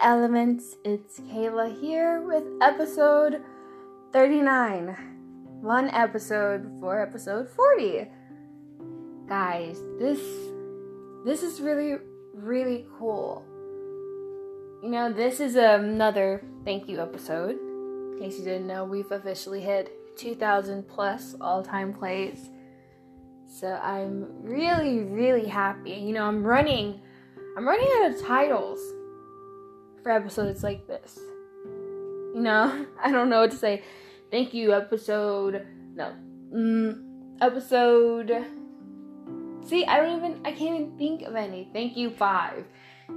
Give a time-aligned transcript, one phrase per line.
[0.00, 3.42] Elements, it's Kayla here with episode
[4.12, 4.96] 39.
[5.60, 8.06] One episode for episode 40.
[9.28, 10.20] Guys, this
[11.24, 11.96] this is really
[12.34, 13.44] really cool.
[14.82, 17.56] You know, this is another thank you episode.
[18.12, 22.50] In case you didn't know, we've officially hit 2000 plus all-time plays.
[23.46, 25.92] So I'm really really happy.
[25.92, 27.00] You know, I'm running
[27.56, 28.80] I'm running out of titles
[30.06, 31.18] for episodes like this.
[31.64, 33.82] You know, I don't know what to say.
[34.30, 35.66] Thank you, episode.
[35.96, 36.14] No.
[36.54, 38.46] Mm, episode.
[39.66, 40.40] See, I don't even.
[40.46, 41.68] I can't even think of any.
[41.72, 42.66] Thank you, five.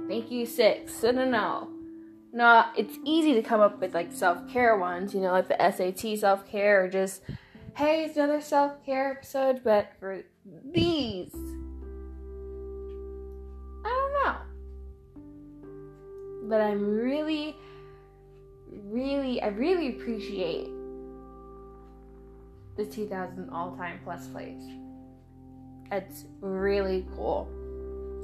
[0.08, 1.00] Thank you, six.
[1.04, 1.68] No, no, no.
[2.32, 5.70] No, it's easy to come up with like self care ones, you know, like the
[5.70, 7.22] SAT self care or just,
[7.76, 9.62] hey, it's another self care episode.
[9.62, 10.22] But for
[10.72, 11.32] these,
[16.50, 17.56] but I'm really,
[18.68, 20.68] really, I really appreciate
[22.76, 24.62] the 2000 all time plus plays.
[25.92, 27.48] It's really cool.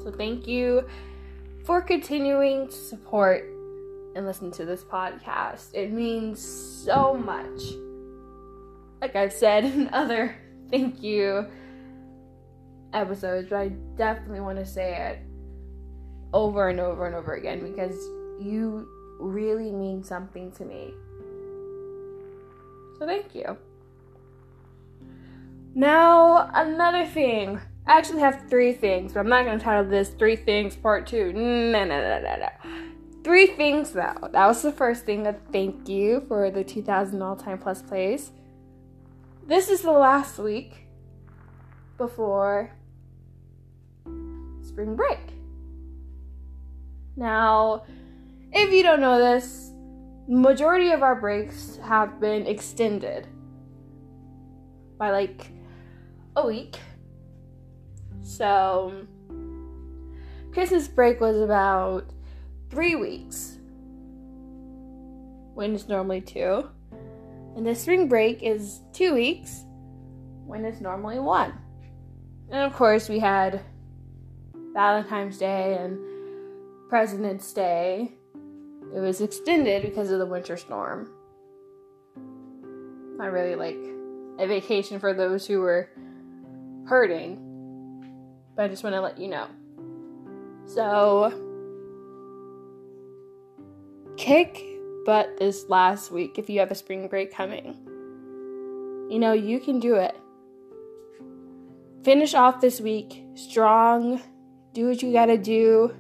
[0.03, 0.87] So thank you
[1.65, 3.45] for continuing to support
[4.15, 5.75] and listen to this podcast.
[5.75, 7.63] It means so much.
[9.01, 10.35] Like I've said in other
[10.71, 11.47] thank you
[12.93, 15.36] episodes, but I definitely want to say it
[16.33, 17.97] over and over and over again because
[18.41, 18.89] you
[19.19, 20.93] really mean something to me.
[22.99, 23.57] So thank you.
[25.75, 27.61] Now, another thing.
[27.87, 31.07] I actually have three things, but I'm not going to title this Three Things Part
[31.07, 31.33] 2.
[31.35, 32.83] No, no, no, no, no.
[33.23, 34.29] Three things, though.
[34.33, 35.27] That was the first thing.
[35.27, 38.31] A thank you for the 2000 all time plus plays.
[39.47, 40.87] This is the last week
[41.99, 42.73] before
[44.63, 45.36] spring break.
[47.17, 47.85] Now,
[48.53, 49.73] if you don't know this,
[50.29, 53.27] majority of our breaks have been extended
[54.99, 55.51] by like
[56.37, 56.79] a week.
[58.23, 59.07] So
[60.53, 62.11] Christmas break was about
[62.71, 63.59] three weeks
[65.55, 66.69] when it's normally two.
[67.57, 69.65] And the spring break is two weeks
[70.45, 71.55] when it's normally one.
[72.51, 73.63] And of course, we had
[74.75, 75.99] Valentine's Day and
[76.89, 78.13] President's Day
[78.95, 81.11] it was extended because of the winter storm.
[83.19, 83.77] Not really like
[84.39, 85.91] a vacation for those who were
[86.87, 87.37] hurting,
[88.55, 89.49] but I just want to let you know.
[90.67, 91.33] So,
[94.17, 94.65] kick
[95.05, 97.77] butt this last week if you have a spring break coming.
[99.11, 100.17] You know, you can do it.
[102.03, 104.21] Finish off this week strong.
[104.73, 105.95] Do what you gotta do.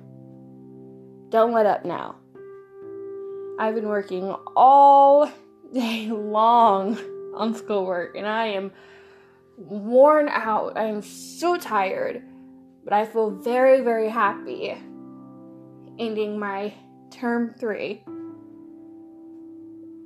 [1.36, 2.14] Don't let up now.
[3.58, 5.30] I've been working all
[5.70, 6.98] day long
[7.36, 8.72] on schoolwork and I am
[9.58, 10.78] worn out.
[10.78, 12.22] I am so tired,
[12.84, 14.78] but I feel very, very happy
[15.98, 16.72] ending my
[17.10, 18.02] term three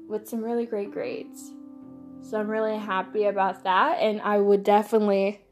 [0.09, 1.53] with some really great grades.
[2.23, 5.43] So I'm really happy about that, and I would definitely,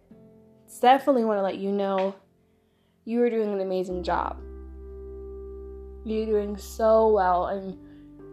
[0.81, 2.17] definitely want to let you know
[3.05, 4.43] you are doing an amazing job.
[6.09, 7.77] You're doing so well, and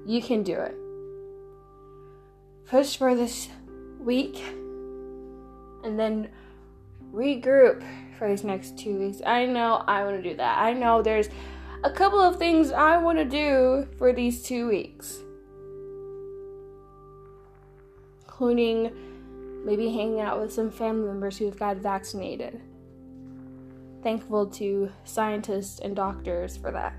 [0.05, 0.75] you can do it.
[2.67, 3.49] Push for this
[3.99, 4.41] week
[5.83, 6.29] and then
[7.13, 7.83] regroup
[8.17, 9.21] for these next two weeks.
[9.25, 10.57] I know I want to do that.
[10.57, 11.27] I know there's
[11.83, 15.19] a couple of things I want to do for these two weeks,
[18.21, 18.91] including
[19.65, 22.61] maybe hanging out with some family members who've got vaccinated.
[24.01, 26.95] Thankful to scientists and doctors for that.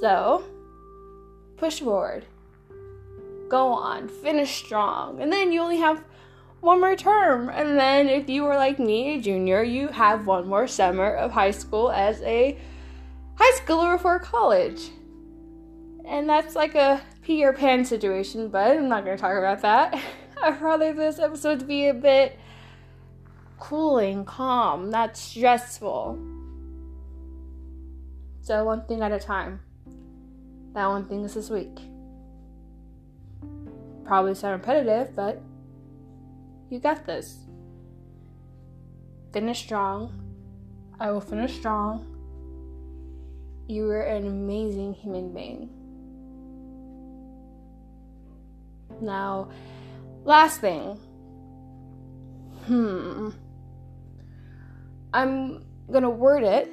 [0.00, 0.44] So,
[1.56, 2.26] push forward.
[3.48, 5.20] Go on, finish strong.
[5.22, 6.04] And then you only have
[6.60, 7.48] one more term.
[7.48, 11.32] And then if you were like me, a junior, you have one more summer of
[11.32, 12.58] high school as a
[13.36, 14.90] high schooler before college.
[16.04, 20.00] And that's like a Peter Pan situation, but I'm not going to talk about that.
[20.42, 22.38] I'd rather this episode to be a bit
[23.58, 26.18] cooling, calm, not stressful.
[28.42, 29.60] So, one thing at a time
[30.76, 31.80] that one thing is this week.
[34.04, 35.40] Probably sound repetitive, but
[36.68, 37.46] you got this.
[39.32, 40.12] Finish strong.
[41.00, 42.04] I will finish strong.
[43.66, 45.70] You are an amazing human being.
[49.00, 49.48] Now,
[50.24, 50.98] last thing.
[52.66, 53.30] Hmm.
[55.14, 56.68] I'm gonna word it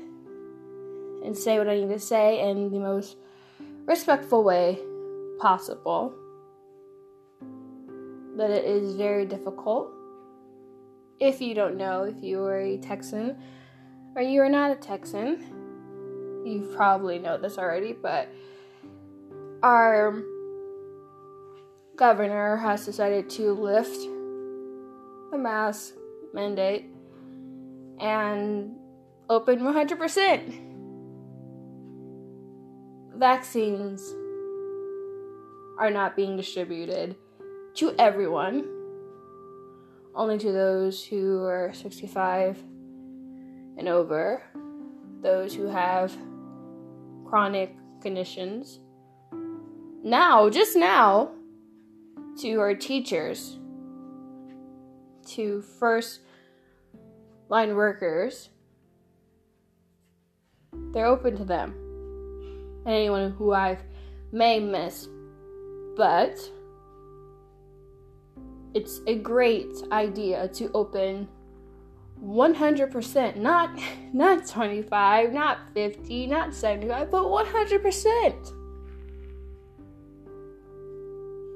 [1.23, 3.15] and say what I need to say in the most
[3.85, 4.79] respectful way
[5.39, 6.13] possible.
[8.35, 9.91] But it is very difficult.
[11.19, 13.37] If you don't know if you are a Texan
[14.15, 15.43] or you are not a Texan,
[16.45, 18.29] you probably know this already, but
[19.61, 20.21] our
[21.95, 24.01] governor has decided to lift
[25.31, 25.93] the mask
[26.33, 26.85] mandate
[27.99, 28.75] and
[29.29, 30.72] open 100%.
[33.15, 34.13] Vaccines
[35.77, 37.15] are not being distributed
[37.75, 38.67] to everyone,
[40.15, 42.57] only to those who are 65
[43.77, 44.43] and over,
[45.21, 46.15] those who have
[47.25, 48.79] chronic conditions.
[50.03, 51.31] Now, just now,
[52.41, 53.59] to our teachers,
[55.27, 56.21] to first
[57.49, 58.49] line workers,
[60.91, 61.82] they're open to them.
[62.85, 63.77] Anyone who I
[64.31, 65.07] may miss.
[65.95, 66.37] But
[68.73, 71.27] it's a great idea to open
[72.23, 73.79] 100%, not
[74.13, 78.53] not 25, not 50, not 75, but 100%.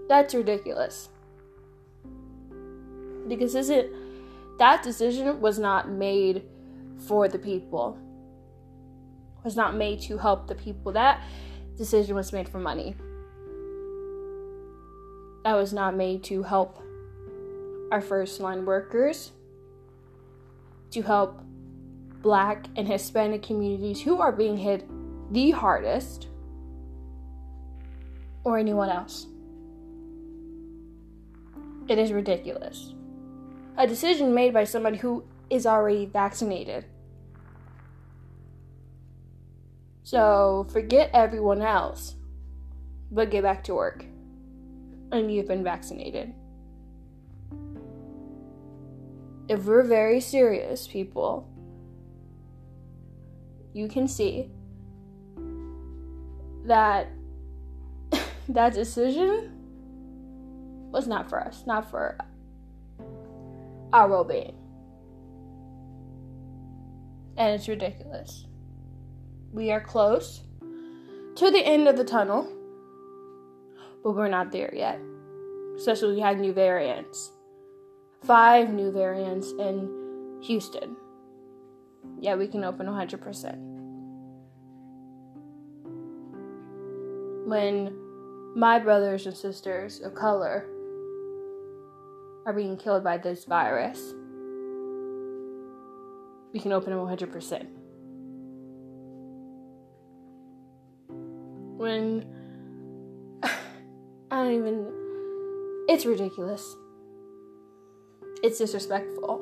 [0.08, 1.10] That's ridiculous.
[3.28, 3.92] Because isn't
[4.58, 6.44] that decision was not made
[7.08, 7.98] for the people.
[9.48, 10.92] Was not made to help the people.
[10.92, 11.24] That
[11.78, 12.98] decision was made for money.
[15.46, 16.78] That was not made to help
[17.90, 19.32] our first line workers,
[20.92, 21.40] to help
[22.22, 24.86] black and Hispanic communities who are being hit
[25.32, 26.28] the hardest,
[28.44, 29.28] or anyone else.
[31.88, 32.94] It is ridiculous.
[33.78, 36.84] A decision made by somebody who is already vaccinated.
[40.08, 42.16] So forget everyone else,
[43.12, 44.06] but get back to work.
[45.12, 46.34] And you've been vaccinated.
[49.50, 51.50] If we're very serious, people,
[53.74, 54.50] you can see
[56.64, 57.10] that
[58.48, 59.52] that decision
[60.90, 62.18] was not for us, not for
[63.92, 64.56] our well being.
[67.36, 68.47] And it's ridiculous.
[69.54, 70.42] We are close
[71.36, 72.52] to the end of the tunnel,
[74.04, 75.00] but we're not there yet.
[75.78, 77.32] Especially we had new variants.
[78.24, 80.96] Five new variants in Houston.
[82.20, 83.58] Yeah, we can open 100%.
[87.48, 87.96] When
[88.56, 90.66] my brothers and sisters of color
[92.46, 94.14] are being killed by this virus,
[96.54, 97.87] we can open them 100%.
[101.78, 102.26] When
[103.44, 106.76] I don't even, it's ridiculous.
[108.44, 109.42] It's disrespectful.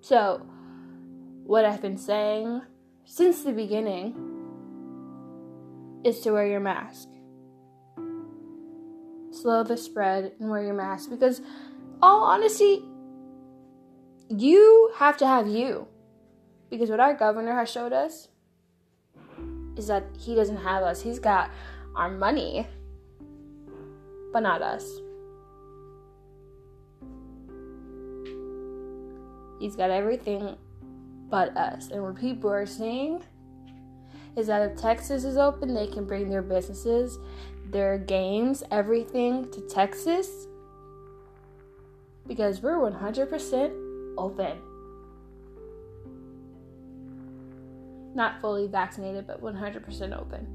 [0.00, 0.46] So,
[1.44, 2.62] what I've been saying
[3.04, 4.14] since the beginning
[6.04, 7.08] is to wear your mask
[9.30, 11.40] slow the spread and wear your mask because
[12.02, 12.84] all honesty
[14.28, 15.86] you have to have you
[16.68, 18.28] because what our governor has showed us
[19.80, 21.02] is that he doesn't have us.
[21.02, 21.50] He's got
[21.96, 22.66] our money
[24.32, 24.84] but not us.
[29.58, 30.56] He's got everything
[31.28, 31.90] but us.
[31.90, 33.24] And what people are saying
[34.36, 37.18] is that if Texas is open, they can bring their businesses
[37.70, 40.46] their games, everything to Texas
[42.26, 44.58] because we're 100% open.
[48.20, 50.46] Not fully vaccinated, but 100% open.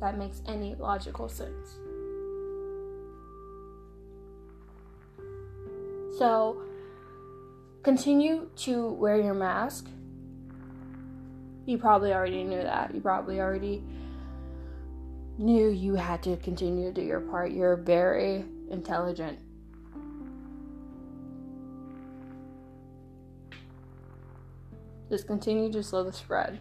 [0.00, 1.80] That makes any logical sense.
[6.16, 6.62] So,
[7.82, 9.88] continue to wear your mask.
[11.66, 12.94] You probably already knew that.
[12.94, 13.82] You probably already
[15.38, 17.50] knew you had to continue to do your part.
[17.50, 19.40] You're very intelligent.
[25.08, 26.60] Just continue to slow the spread.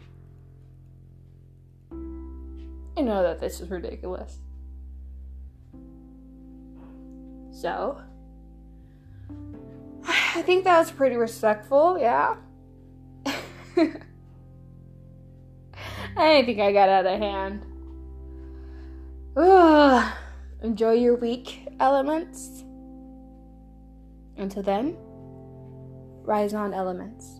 [1.91, 4.39] I know that this is ridiculous.
[7.51, 8.01] So,
[10.03, 12.35] I think that was pretty respectful, yeah.
[16.17, 17.65] I think I got out of hand.
[19.35, 20.13] Ugh.
[20.63, 22.63] Enjoy your week, elements.
[24.37, 24.97] Until then,
[26.23, 27.36] rise on, elements.